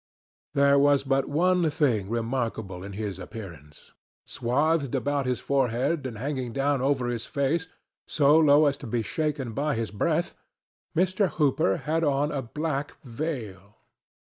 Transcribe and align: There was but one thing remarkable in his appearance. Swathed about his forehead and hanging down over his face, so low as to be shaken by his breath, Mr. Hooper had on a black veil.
There 0.55 0.79
was 0.79 1.03
but 1.03 1.29
one 1.29 1.69
thing 1.69 2.09
remarkable 2.09 2.83
in 2.83 2.93
his 2.93 3.19
appearance. 3.19 3.91
Swathed 4.25 4.95
about 4.95 5.27
his 5.27 5.39
forehead 5.39 6.07
and 6.07 6.17
hanging 6.17 6.53
down 6.53 6.81
over 6.81 7.05
his 7.07 7.27
face, 7.27 7.67
so 8.07 8.39
low 8.39 8.65
as 8.65 8.77
to 8.77 8.87
be 8.87 9.03
shaken 9.03 9.53
by 9.53 9.75
his 9.75 9.91
breath, 9.91 10.33
Mr. 10.97 11.29
Hooper 11.29 11.77
had 11.85 12.03
on 12.03 12.31
a 12.31 12.41
black 12.41 12.97
veil. 13.03 13.75